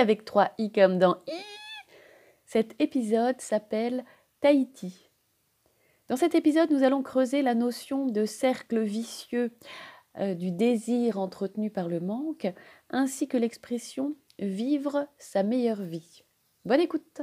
[0.00, 1.44] avec 3 i comme dans i.
[2.46, 4.04] Cet épisode s'appelle
[4.40, 5.10] Tahiti.
[6.08, 9.52] Dans cet épisode, nous allons creuser la notion de cercle vicieux
[10.18, 12.48] euh, du désir entretenu par le manque,
[12.88, 16.24] ainsi que l'expression vivre sa meilleure vie.
[16.64, 17.20] Bonne écoute.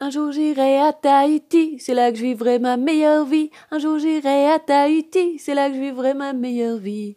[0.00, 3.50] Un jour j'irai à Tahiti, c'est là que je vivrai ma meilleure vie.
[3.70, 7.16] Un jour j'irai à Tahiti, c'est là que je vivrai ma meilleure vie.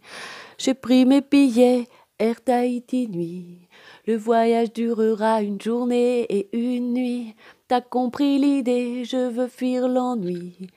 [0.59, 1.87] J'ai pris mes billets,
[2.19, 3.64] Air Tahiti nuit.
[4.07, 7.35] Le voyage durera une journée et une nuit.
[7.67, 10.69] T'as compris l'idée, je veux fuir l'ennui.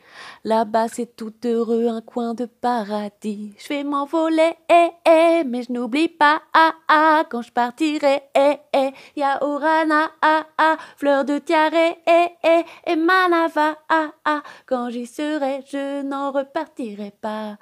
[0.44, 3.52] Là-bas c'est tout heureux, un coin de paradis.
[3.58, 8.56] Je vais m'envoler, eh, eh, mais je n'oublie pas, ah, ah, quand je partirai, eh,
[8.72, 8.92] eh.
[9.14, 14.42] Ya Orana, ah, ah, fleur de tiare, eh, eh, et Manava, ah, ah.
[14.64, 17.58] Quand j'y serai, je n'en repartirai pas.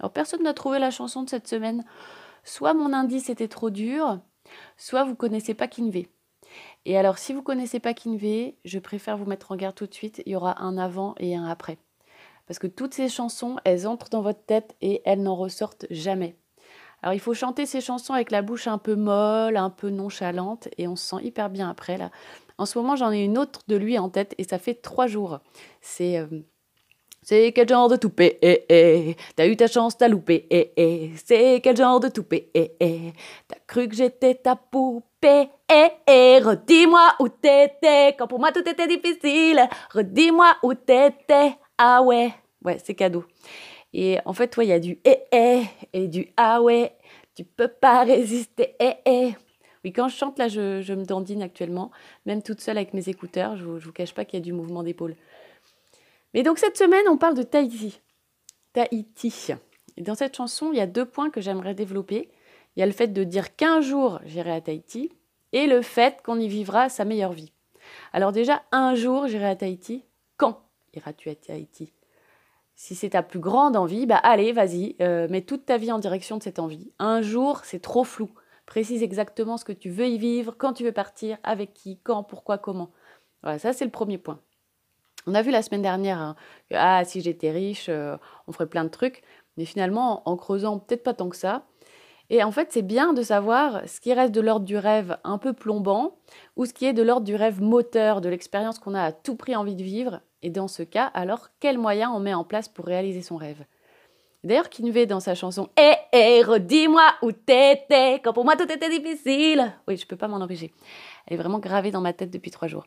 [0.00, 1.84] Alors personne n'a trouvé la chanson de cette semaine.
[2.44, 4.18] Soit mon indice était trop dur,
[4.76, 6.08] soit vous connaissez pas Kinvé.
[6.84, 9.94] Et alors si vous connaissez pas Kinvé, je préfère vous mettre en garde tout de
[9.94, 11.78] suite, il y aura un avant et un après.
[12.46, 16.36] Parce que toutes ces chansons, elles entrent dans votre tête et elles n'en ressortent jamais.
[17.02, 20.68] Alors il faut chanter ces chansons avec la bouche un peu molle, un peu nonchalante,
[20.78, 22.10] et on se sent hyper bien après là.
[22.58, 25.08] En ce moment, j'en ai une autre de lui en tête et ça fait trois
[25.08, 25.40] jours.
[25.80, 26.26] C'est euh,
[27.22, 28.38] c'est quel genre de toupée?
[28.42, 29.16] Eh, eh.
[29.36, 31.10] T'as eu ta chance, t'as loupé eh, eh.
[31.24, 32.50] C'est quel genre de toupée?
[32.52, 33.12] Eh, eh.
[33.46, 35.48] T'as cru que j'étais ta poupée?
[35.72, 36.40] Eh, eh.
[36.40, 42.32] Redis-moi où t'étais Quand pour moi tout était difficile Redis-moi où t'étais Ah ouais
[42.64, 43.24] Ouais, c'est cadeau.
[43.92, 45.62] Et en fait, toi, il y a du eh eh
[45.92, 46.92] et du ah ouais.
[47.34, 49.34] Tu peux pas résister eh eh.
[49.84, 51.90] Oui, quand je chante, là, je, je me dandine actuellement,
[52.24, 53.56] même toute seule avec mes écouteurs.
[53.56, 55.16] Je vous, je vous cache pas qu'il y a du mouvement d'épaule.
[56.34, 58.00] Mais donc cette semaine, on parle de Tahiti.
[58.72, 59.52] Tahiti.
[59.96, 62.30] Et dans cette chanson, il y a deux points que j'aimerais développer.
[62.76, 65.12] Il y a le fait de dire qu'un jour j'irai à Tahiti
[65.52, 67.52] et le fait qu'on y vivra sa meilleure vie.
[68.12, 70.04] Alors déjà, un jour j'irai à Tahiti.
[70.38, 70.62] Quand
[70.94, 71.92] iras-tu à Tahiti?
[72.74, 75.98] Si c'est ta plus grande envie, bah allez, vas-y, euh, mets toute ta vie en
[75.98, 76.90] direction de cette envie.
[76.98, 78.30] Un jour, c'est trop flou.
[78.66, 82.22] Précise exactement ce que tu veux y vivre, quand tu veux partir, avec qui, quand,
[82.22, 82.90] pourquoi, comment.
[83.42, 84.40] Voilà, ça c'est le premier point.
[85.26, 86.36] On a vu la semaine dernière hein,
[86.70, 88.16] que ah, si j'étais riche, euh,
[88.48, 89.22] on ferait plein de trucs.
[89.56, 91.64] Mais finalement, en creusant, peut-être pas tant que ça.
[92.30, 95.38] Et en fait, c'est bien de savoir ce qui reste de l'ordre du rêve un
[95.38, 96.16] peu plombant
[96.56, 99.36] ou ce qui est de l'ordre du rêve moteur, de l'expérience qu'on a à tout
[99.36, 100.20] prix envie de vivre.
[100.42, 103.64] Et dans ce cas, alors, quels moyens on met en place pour réaliser son rêve?
[104.44, 108.88] D'ailleurs, Kinvé, dans sa chanson Eh, eh, redis-moi où t'étais, quand pour moi tout était
[108.88, 109.72] difficile.
[109.86, 110.72] Oui, je peux pas m'en empêcher.
[111.26, 112.84] Elle est vraiment gravée dans ma tête depuis trois jours.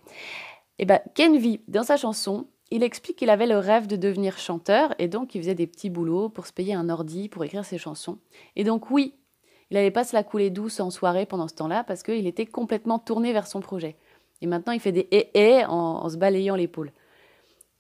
[0.79, 4.93] Eh bien, Kenvi, dans sa chanson, il explique qu'il avait le rêve de devenir chanteur
[4.99, 7.77] et donc il faisait des petits boulots pour se payer un ordi pour écrire ses
[7.77, 8.17] chansons.
[8.55, 9.13] Et donc oui,
[9.69, 12.45] il n'allait pas se la couler douce en soirée pendant ce temps-là parce qu'il était
[12.45, 13.95] complètement tourné vers son projet.
[14.41, 15.71] Et maintenant, il fait des et et en,
[16.03, 16.91] en se balayant l'épaule.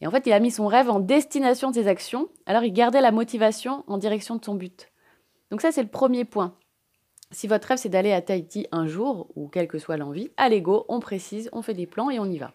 [0.01, 2.73] Et en fait, il a mis son rêve en destination de ses actions, alors il
[2.73, 4.91] gardait la motivation en direction de son but.
[5.51, 6.55] Donc ça, c'est le premier point.
[7.31, 10.61] Si votre rêve, c'est d'aller à Tahiti un jour, ou quelle que soit l'envie, allez
[10.61, 12.53] go, on précise, on fait des plans et on y va.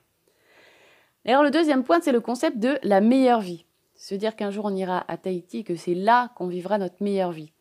[1.26, 3.66] Alors le deuxième point, c'est le concept de la meilleure vie.
[3.94, 7.32] Se dire qu'un jour on ira à Tahiti que c'est là qu'on vivra notre meilleure
[7.32, 7.52] vie.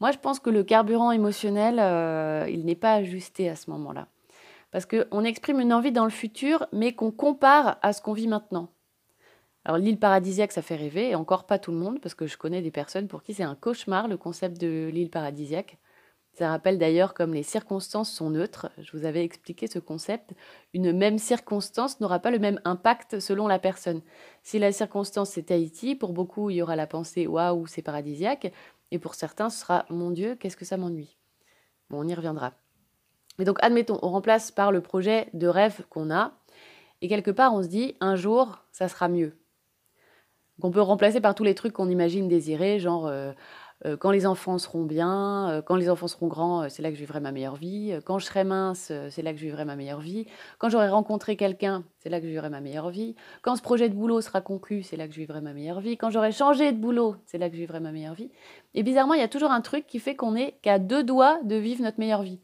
[0.00, 4.08] Moi, je pense que le carburant émotionnel, euh, il n'est pas ajusté à ce moment-là.
[4.70, 8.26] Parce qu'on exprime une envie dans le futur, mais qu'on compare à ce qu'on vit
[8.26, 8.70] maintenant.
[9.64, 12.36] Alors l'île paradisiaque, ça fait rêver, et encore pas tout le monde, parce que je
[12.36, 15.78] connais des personnes pour qui c'est un cauchemar, le concept de l'île paradisiaque.
[16.34, 18.68] Ça rappelle d'ailleurs comme les circonstances sont neutres.
[18.78, 20.32] Je vous avais expliqué ce concept.
[20.72, 24.02] Une même circonstance n'aura pas le même impact selon la personne.
[24.42, 28.52] Si la circonstance c'est Tahiti, pour beaucoup il y aura la pensée waouh c'est paradisiaque,
[28.90, 31.16] et pour certains ce sera mon Dieu qu'est-ce que ça m'ennuie.
[31.88, 32.54] Bon on y reviendra.
[33.38, 36.32] Mais donc admettons on remplace par le projet de rêve qu'on a,
[37.00, 39.38] et quelque part on se dit un jour ça sera mieux.
[40.60, 43.32] Qu'on peut remplacer par tous les trucs qu'on imagine désirer, genre euh,
[43.86, 46.90] euh, quand les enfants seront bien, euh, quand les enfants seront grands, euh, c'est là
[46.90, 47.94] que je vivrai ma meilleure vie.
[48.04, 50.26] Quand je serai mince, c'est là que je vivrai ma meilleure vie.
[50.58, 53.14] Quand j'aurai rencontré quelqu'un, c'est là que je vivrai ma meilleure vie.
[53.42, 55.96] Quand ce projet de boulot sera conclu, c'est là que je vivrai ma meilleure vie.
[55.96, 58.30] Quand j'aurai changé de boulot, c'est là que je vivrai ma meilleure vie.
[58.74, 61.38] Et bizarrement, il y a toujours un truc qui fait qu'on est qu'à deux doigts
[61.44, 62.40] de vivre notre meilleure vie.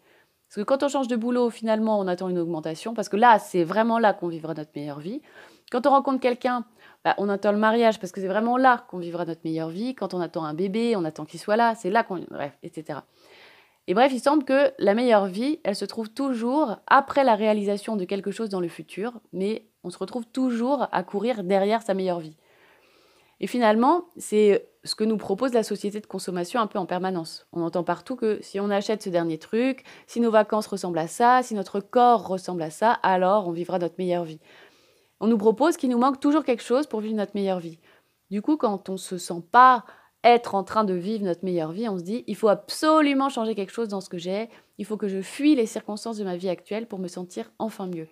[0.48, 3.38] Parce que quand on change de boulot, finalement, on attend une augmentation, parce que là,
[3.38, 5.22] c'est vraiment là qu'on vivra notre meilleure vie.
[5.70, 6.64] Quand on rencontre quelqu'un,
[7.04, 9.94] bah, on attend le mariage, parce que c'est vraiment là qu'on vivra notre meilleure vie.
[9.94, 12.24] Quand on attend un bébé, on attend qu'il soit là, c'est là qu'on...
[12.30, 13.00] Bref, etc.
[13.86, 17.96] Et bref, il semble que la meilleure vie, elle se trouve toujours après la réalisation
[17.96, 21.94] de quelque chose dans le futur, mais on se retrouve toujours à courir derrière sa
[21.94, 22.36] meilleure vie.
[23.40, 27.46] Et finalement, c'est ce que nous propose la société de consommation un peu en permanence.
[27.52, 31.08] On entend partout que si on achète ce dernier truc, si nos vacances ressemblent à
[31.08, 34.40] ça, si notre corps ressemble à ça, alors on vivra notre meilleure vie.
[35.20, 37.78] On nous propose qu'il nous manque toujours quelque chose pour vivre notre meilleure vie.
[38.30, 39.84] Du coup, quand on ne se sent pas
[40.24, 43.54] être en train de vivre notre meilleure vie, on se dit, il faut absolument changer
[43.54, 46.36] quelque chose dans ce que j'ai, il faut que je fuis les circonstances de ma
[46.36, 48.08] vie actuelle pour me sentir enfin mieux.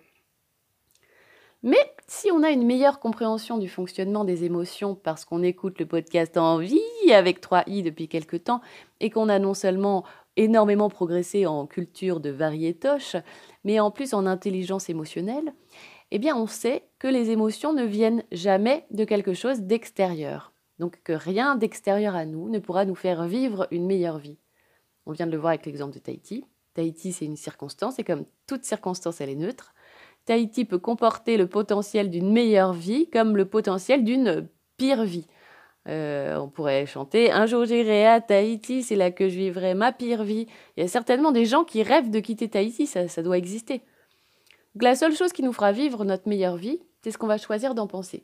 [1.61, 5.85] Mais si on a une meilleure compréhension du fonctionnement des émotions parce qu'on écoute le
[5.85, 6.79] podcast en vie
[7.11, 8.61] avec 3i depuis quelque temps
[9.01, 10.05] et qu'on a non seulement
[10.37, 13.17] énormément progressé en culture de variétoche,
[13.65, 15.53] mais en plus en intelligence émotionnelle,
[16.11, 20.53] eh bien on sait que les émotions ne viennent jamais de quelque chose d'extérieur.
[20.79, 24.37] Donc que rien d'extérieur à nous ne pourra nous faire vivre une meilleure vie.
[25.05, 26.45] On vient de le voir avec l'exemple de Tahiti.
[26.73, 29.73] Tahiti, c'est une circonstance, et comme toute circonstance, elle est neutre.
[30.25, 34.47] Tahiti peut comporter le potentiel d'une meilleure vie comme le potentiel d'une
[34.77, 35.27] pire vie.
[35.87, 39.91] Euh, on pourrait chanter Un jour j'irai à Tahiti, c'est là que je vivrai ma
[39.91, 40.45] pire vie.
[40.77, 43.81] Il y a certainement des gens qui rêvent de quitter Tahiti, ça, ça doit exister.
[44.75, 47.73] La seule chose qui nous fera vivre notre meilleure vie, c'est ce qu'on va choisir
[47.75, 48.23] d'en penser.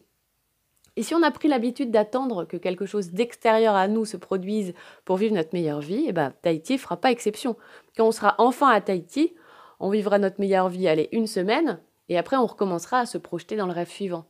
[0.95, 4.73] Et si on a pris l'habitude d'attendre que quelque chose d'extérieur à nous se produise
[5.03, 7.57] pour vivre notre meilleure vie, eh ben, Tahiti ne fera pas exception.
[7.97, 9.33] Quand on sera enfin à Tahiti,
[9.79, 13.57] on vivra notre meilleure vie, allez, une semaine, et après, on recommencera à se projeter
[13.57, 14.25] dans le rêve suivant.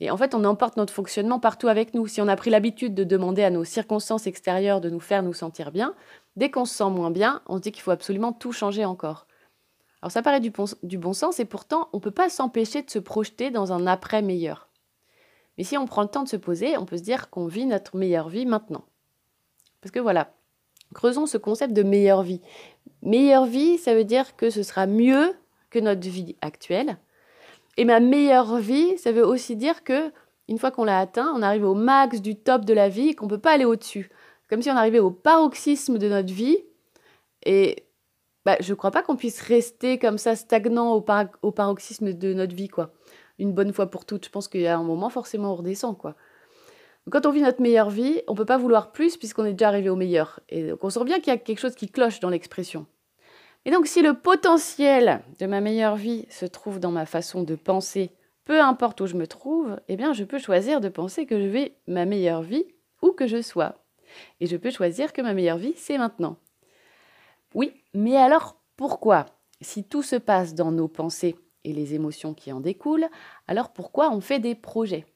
[0.00, 2.06] Et en fait, on emporte notre fonctionnement partout avec nous.
[2.06, 5.34] Si on a pris l'habitude de demander à nos circonstances extérieures de nous faire nous
[5.34, 5.94] sentir bien,
[6.36, 9.26] dès qu'on se sent moins bien, on se dit qu'il faut absolument tout changer encore.
[10.02, 12.98] Alors ça paraît du bon, sens et pourtant, on ne peut pas s'empêcher de se
[12.98, 14.68] projeter dans un après meilleur.
[15.56, 17.66] Mais si on prend le temps de se poser, on peut se dire qu'on vit
[17.66, 18.84] notre meilleure vie maintenant.
[19.80, 20.34] Parce que voilà,
[20.92, 22.40] creusons ce concept de meilleure vie.
[23.02, 25.34] Meilleure vie, ça veut dire que ce sera mieux
[25.70, 26.98] que notre vie actuelle.
[27.76, 30.12] Et ma meilleure vie, ça veut aussi dire que
[30.48, 33.14] une fois qu'on l'a atteint, on arrive au max du top de la vie et
[33.14, 34.10] qu'on ne peut pas aller au-dessus.
[34.50, 36.58] Comme si on arrivait au paroxysme de notre vie.
[37.46, 37.86] Et
[38.44, 42.54] bah, je ne crois pas qu'on puisse rester comme ça stagnant au, paroxysme de notre
[42.54, 42.92] vie, quoi.
[43.38, 44.24] Une bonne fois pour toutes.
[44.24, 46.16] Je pense qu'il y a un moment, forcément, on redescend, quoi.
[47.10, 49.68] Quand on vit notre meilleure vie, on ne peut pas vouloir plus puisqu'on est déjà
[49.68, 50.38] arrivé au meilleur.
[50.48, 52.86] Et donc on sent bien qu'il y a quelque chose qui cloche dans l'expression.
[53.64, 57.56] Et donc si le potentiel de ma meilleure vie se trouve dans ma façon de
[57.56, 58.12] penser,
[58.44, 61.48] peu importe où je me trouve, eh bien je peux choisir de penser que je
[61.48, 62.66] vais ma meilleure vie
[63.02, 63.74] où que je sois.
[64.40, 66.36] Et je peux choisir que ma meilleure vie, c'est maintenant.
[67.54, 69.26] Oui, mais alors pourquoi?
[69.60, 73.08] Si tout se passe dans nos pensées et les émotions qui en découlent,
[73.46, 75.06] alors pourquoi on fait des projets?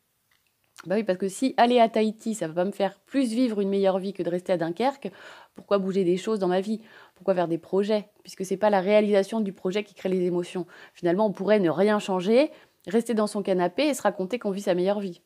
[0.85, 3.61] Bah oui, parce que si aller à Tahiti, ça va pas me faire plus vivre
[3.61, 5.11] une meilleure vie que de rester à Dunkerque,
[5.55, 6.83] pourquoi bouger des choses dans ma vie?
[7.15, 8.11] Pourquoi faire des projets?
[8.23, 10.67] Puisque c'est pas la réalisation du projet qui crée les émotions.
[10.93, 12.50] Finalement, on pourrait ne rien changer,
[12.87, 15.23] rester dans son canapé et se raconter qu'on vit sa meilleure vie.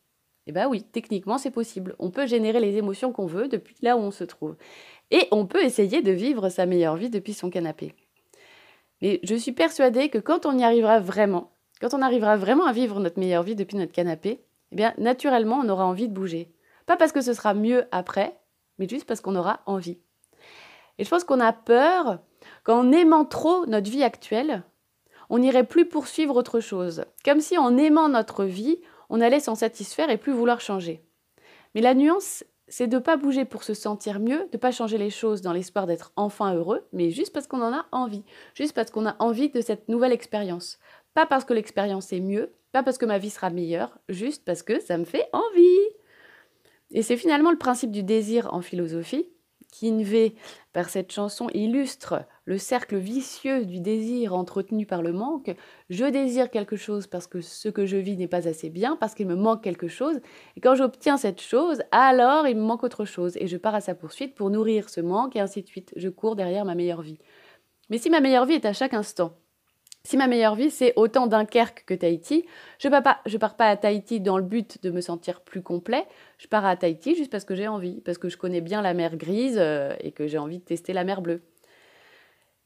[0.47, 1.95] Eh bien oui, techniquement, c'est possible.
[1.99, 4.55] On peut générer les émotions qu'on veut depuis là où on se trouve.
[5.11, 7.93] Et on peut essayer de vivre sa meilleure vie depuis son canapé.
[9.01, 12.73] Mais je suis persuadée que quand on y arrivera vraiment, quand on arrivera vraiment à
[12.73, 16.51] vivre notre meilleure vie depuis notre canapé, eh bien, naturellement, on aura envie de bouger.
[16.85, 18.39] Pas parce que ce sera mieux après,
[18.77, 19.99] mais juste parce qu'on aura envie.
[20.97, 22.19] Et je pense qu'on a peur
[22.63, 24.63] qu'en aimant trop notre vie actuelle,
[25.29, 27.05] on n'irait plus poursuivre autre chose.
[27.23, 31.03] Comme si en aimant notre vie, on allait s'en satisfaire et plus vouloir changer.
[31.75, 34.71] Mais la nuance, c'est de ne pas bouger pour se sentir mieux, de ne pas
[34.71, 38.23] changer les choses dans l'espoir d'être enfin heureux, mais juste parce qu'on en a envie,
[38.55, 40.79] juste parce qu'on a envie de cette nouvelle expérience.
[41.13, 44.63] Pas parce que l'expérience est mieux, pas parce que ma vie sera meilleure, juste parce
[44.63, 45.89] que ça me fait envie.
[46.91, 49.27] Et c'est finalement le principe du désir en philosophie,
[49.71, 49.91] qui
[50.73, 55.55] par cette chanson, illustre le cercle vicieux du désir entretenu par le manque.
[55.89, 59.15] Je désire quelque chose parce que ce que je vis n'est pas assez bien, parce
[59.15, 60.19] qu'il me manque quelque chose.
[60.55, 63.37] Et quand j'obtiens cette chose, alors il me manque autre chose.
[63.37, 65.93] Et je pars à sa poursuite pour nourrir ce manque et ainsi de suite.
[65.95, 67.19] Je cours derrière ma meilleure vie.
[67.89, 69.37] Mais si ma meilleure vie est à chaque instant,
[70.03, 72.45] si ma meilleure vie, c'est autant Dunkerque que Tahiti,
[72.79, 75.61] je ne pars, pas, pars pas à Tahiti dans le but de me sentir plus
[75.61, 76.05] complet,
[76.39, 78.93] je pars à Tahiti juste parce que j'ai envie, parce que je connais bien la
[78.93, 81.43] mer grise euh, et que j'ai envie de tester la mer bleue.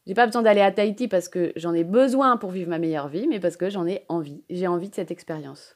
[0.08, 3.08] J'ai pas besoin d'aller à Tahiti parce que j'en ai besoin pour vivre ma meilleure
[3.08, 4.44] vie, mais parce que j'en ai envie.
[4.50, 5.76] J'ai envie de cette expérience.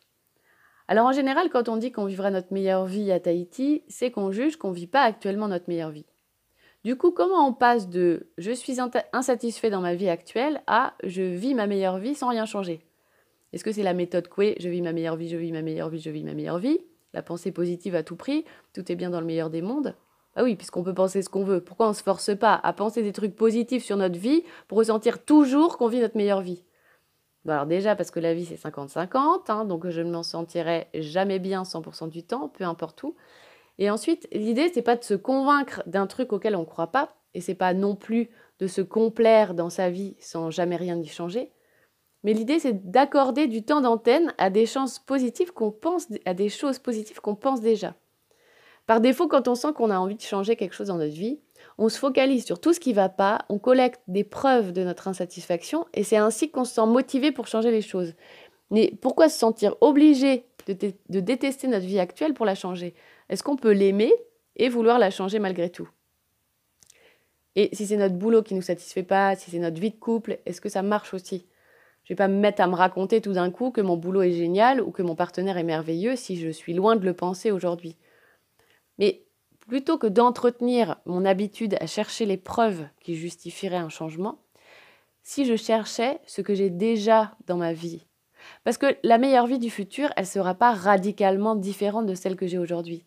[0.88, 4.32] Alors en général, quand on dit qu'on vivra notre meilleure vie à Tahiti, c'est qu'on
[4.32, 6.06] juge qu'on ne vit pas actuellement notre meilleure vie.
[6.86, 8.78] Du coup, comment on passe de je suis
[9.12, 12.86] insatisfait dans ma vie actuelle à je vis ma meilleure vie sans rien changer
[13.52, 15.90] Est-ce que c'est la méthode Coué, je vis ma meilleure vie, je vis ma meilleure
[15.90, 16.80] vie, je vis ma meilleure vie
[17.14, 19.96] La pensée positive à tout prix, tout est bien dans le meilleur des mondes
[20.36, 21.60] ah oui, puisqu'on peut penser ce qu'on veut.
[21.60, 24.78] Pourquoi on ne se force pas à penser des trucs positifs sur notre vie pour
[24.78, 26.64] ressentir toujours qu'on vit notre meilleure vie?
[27.48, 31.40] Alors déjà, parce que la vie c'est 50-50, hein, donc je ne m'en sentirai jamais
[31.40, 33.16] bien 100% du temps, peu importe où.
[33.80, 37.16] Et ensuite, l'idée, c'est pas de se convaincre d'un truc auquel on ne croit pas,
[37.34, 41.08] et c'est pas non plus de se complaire dans sa vie sans jamais rien y
[41.08, 41.54] changer.
[42.24, 46.50] Mais l'idée, c'est d'accorder du temps d'antenne à des chances positives qu'on pense, à des
[46.50, 47.96] choses positives qu'on pense déjà.
[48.86, 51.40] Par défaut, quand on sent qu'on a envie de changer quelque chose dans notre vie,
[51.78, 54.84] on se focalise sur tout ce qui ne va pas, on collecte des preuves de
[54.84, 58.14] notre insatisfaction, et c'est ainsi qu'on se sent motivé pour changer les choses.
[58.72, 62.94] Mais pourquoi se sentir obligé de détester notre vie actuelle pour la changer
[63.30, 64.12] est-ce qu'on peut l'aimer
[64.56, 65.90] et vouloir la changer malgré tout?
[67.56, 69.96] Et si c'est notre boulot qui ne nous satisfait pas, si c'est notre vie de
[69.96, 71.46] couple, est-ce que ça marche aussi?
[72.04, 74.24] Je ne vais pas me mettre à me raconter tout d'un coup que mon boulot
[74.24, 77.52] est génial ou que mon partenaire est merveilleux si je suis loin de le penser
[77.52, 77.98] aujourd'hui.
[78.98, 79.26] Mais
[79.60, 84.40] plutôt que d'entretenir mon habitude à chercher les preuves qui justifieraient un changement,
[85.22, 88.06] si je cherchais ce que j'ai déjà dans ma vie.
[88.64, 92.36] Parce que la meilleure vie du futur, elle ne sera pas radicalement différente de celle
[92.36, 93.04] que j'ai aujourd'hui.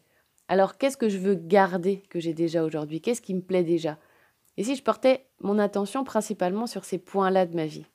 [0.49, 3.01] Alors qu'est-ce que je veux garder que j'ai déjà aujourd'hui?
[3.01, 3.99] Qu'est-ce qui me plaît déjà?
[4.57, 7.87] Et si je portais mon attention principalement sur ces points-là de ma vie?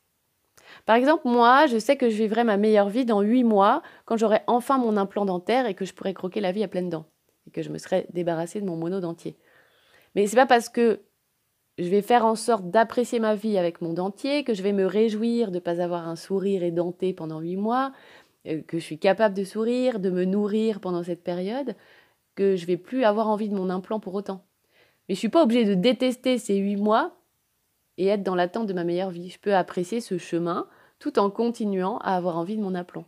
[0.86, 4.18] Par exemple, moi, je sais que je vivrai ma meilleure vie dans huit mois quand
[4.18, 7.06] j'aurai enfin mon implant dentaire et que je pourrai croquer la vie à pleines dents
[7.48, 9.38] et que je me serai débarrassée de mon mono dentier.
[10.16, 11.02] Mais c'est pas parce que
[11.78, 14.86] je vais faire en sorte d'apprécier ma vie avec mon dentier, que je vais me
[14.86, 17.92] réjouir de ne pas avoir un sourire édenté pendant huit mois,
[18.48, 21.76] euh, que je suis capable de sourire, de me nourrir pendant cette période,
[22.36, 24.44] que je vais plus avoir envie de mon implant pour autant.
[25.08, 27.18] Mais je suis pas obligée de détester ces huit mois
[27.98, 29.30] et être dans l'attente de ma meilleure vie.
[29.30, 30.68] Je peux apprécier ce chemin
[31.00, 33.06] tout en continuant à avoir envie de mon implant.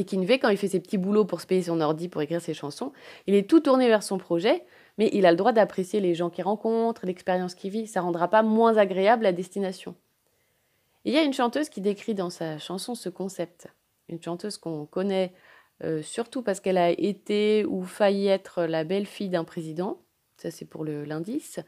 [0.00, 2.40] Et Kinvé, quand il fait ses petits boulots pour se payer son ordi pour écrire
[2.40, 2.90] ses chansons,
[3.26, 4.64] il est tout tourné vers son projet,
[4.96, 7.86] mais il a le droit d'apprécier les gens qu'il rencontre, l'expérience qu'il vit.
[7.86, 9.94] Ça rendra pas moins agréable la destination.
[11.04, 13.68] il y a une chanteuse qui décrit dans sa chanson ce concept.
[14.08, 15.34] Une chanteuse qu'on connaît
[15.84, 20.00] euh, surtout parce qu'elle a été ou failli être la belle-fille d'un président.
[20.38, 21.60] Ça, c'est pour l'indice.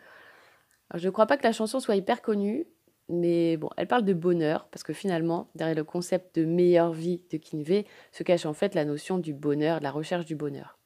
[0.95, 2.67] Je ne crois pas que la chanson soit hyper connue,
[3.09, 7.23] mais bon, elle parle de bonheur, parce que finalement, derrière le concept de meilleure vie
[7.31, 10.79] de Kinvey, se cache en fait la notion du bonheur, de la recherche du bonheur.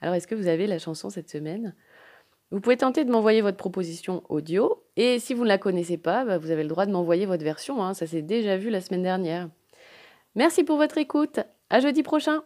[0.00, 1.74] Alors, est-ce que vous avez la chanson cette semaine?
[2.50, 6.24] Vous pouvez tenter de m'envoyer votre proposition audio, et si vous ne la connaissez pas,
[6.24, 7.94] bah, vous avez le droit de m'envoyer votre version, hein.
[7.94, 9.50] ça s'est déjà vu la semaine dernière.
[10.34, 12.42] Merci pour votre écoute, à jeudi prochain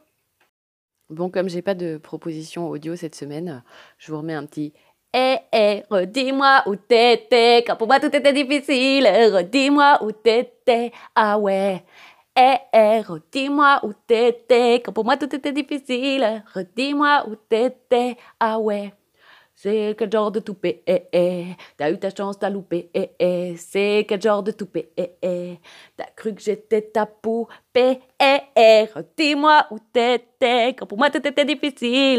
[1.12, 3.62] Bon, comme j'ai pas de proposition audio cette semaine,
[3.98, 4.72] je vous remets un petit
[5.14, 11.38] Eh, eh, redis-moi où t'étais, quand pour moi tout était difficile, redis-moi où t'étais, ah
[11.38, 11.84] ouais.
[12.34, 18.58] Eh, eh, redis-moi où t'étais, quand pour moi tout était difficile, redis-moi où t'étais, ah
[18.58, 18.94] ouais.
[19.54, 21.46] C'est quel genre de toupé, eh, eh.
[21.76, 23.54] T'as eu ta chance, t'as loupé, eh, eh.
[23.58, 25.58] C'est quel genre de toupé, eh, eh.
[25.96, 28.86] T'as cru que j'étais ta poupée, eh, eh.
[29.16, 32.10] Dis-moi où t'étais, quand pour moi tout était difficile.